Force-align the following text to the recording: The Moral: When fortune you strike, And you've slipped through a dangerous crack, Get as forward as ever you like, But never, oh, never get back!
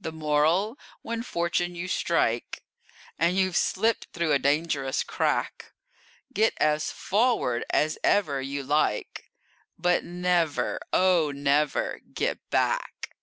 The 0.00 0.12
Moral: 0.12 0.78
When 1.02 1.24
fortune 1.24 1.74
you 1.74 1.88
strike, 1.88 2.62
And 3.18 3.36
you've 3.36 3.56
slipped 3.56 4.06
through 4.12 4.30
a 4.30 4.38
dangerous 4.38 5.02
crack, 5.02 5.72
Get 6.32 6.54
as 6.58 6.92
forward 6.92 7.64
as 7.70 7.98
ever 8.04 8.40
you 8.40 8.62
like, 8.62 9.32
But 9.76 10.04
never, 10.04 10.78
oh, 10.92 11.32
never 11.34 11.98
get 12.12 12.38
back! 12.50 13.16